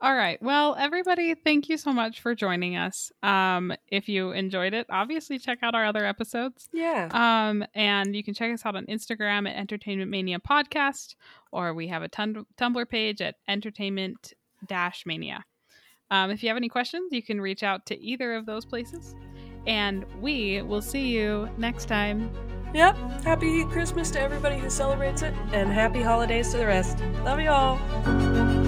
All 0.00 0.14
right. 0.14 0.40
Well, 0.40 0.76
everybody, 0.78 1.34
thank 1.34 1.68
you 1.68 1.76
so 1.76 1.92
much 1.92 2.20
for 2.20 2.34
joining 2.34 2.76
us. 2.76 3.10
Um, 3.22 3.72
if 3.88 4.08
you 4.08 4.30
enjoyed 4.30 4.74
it, 4.74 4.86
obviously 4.90 5.38
check 5.40 5.58
out 5.62 5.74
our 5.74 5.86
other 5.86 6.04
episodes. 6.04 6.68
Yeah. 6.72 7.08
Um, 7.10 7.64
and 7.74 8.14
you 8.14 8.22
can 8.22 8.34
check 8.34 8.52
us 8.52 8.64
out 8.64 8.76
on 8.76 8.86
Instagram 8.86 9.48
at 9.48 9.56
Entertainment 9.56 10.10
Mania 10.10 10.38
Podcast, 10.38 11.14
or 11.50 11.74
we 11.74 11.88
have 11.88 12.02
a 12.02 12.08
Tumblr 12.08 12.88
page 12.88 13.20
at 13.22 13.36
Entertainment 13.48 14.34
Dash 14.66 15.04
Mania. 15.06 15.44
Um, 16.10 16.30
if 16.30 16.42
you 16.42 16.48
have 16.48 16.56
any 16.56 16.68
questions, 16.68 17.12
you 17.12 17.22
can 17.22 17.40
reach 17.40 17.62
out 17.62 17.86
to 17.86 18.00
either 18.00 18.34
of 18.34 18.46
those 18.46 18.64
places. 18.64 19.14
And 19.66 20.04
we 20.20 20.62
will 20.62 20.82
see 20.82 21.08
you 21.08 21.48
next 21.56 21.86
time. 21.86 22.30
Yep. 22.74 22.96
Happy 23.22 23.64
Christmas 23.66 24.10
to 24.10 24.20
everybody 24.20 24.58
who 24.58 24.68
celebrates 24.68 25.22
it, 25.22 25.32
and 25.52 25.70
happy 25.70 26.02
holidays 26.02 26.50
to 26.50 26.58
the 26.58 26.66
rest. 26.66 26.98
Love 27.24 27.40
you 27.40 27.50
all. 27.50 28.63